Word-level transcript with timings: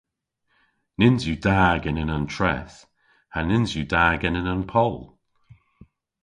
Nyns 0.99 1.23
yw 1.27 1.37
da 1.45 1.61
genen 1.83 2.13
an 2.15 2.25
treth, 2.33 2.77
ha 3.33 3.39
nyns 3.41 3.71
yw 3.79 3.85
da 3.93 4.05
genen 4.21 4.51
an 4.53 4.63
poll. 4.73 4.99